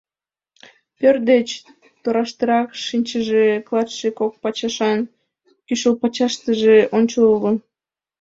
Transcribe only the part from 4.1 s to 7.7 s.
кок пачашан, кӱшыл пачашыштыже ончыл уло.